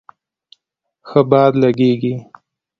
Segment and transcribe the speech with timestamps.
[1.07, 2.13] ښه باد لږیږی